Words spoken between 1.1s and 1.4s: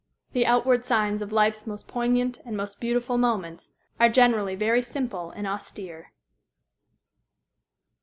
of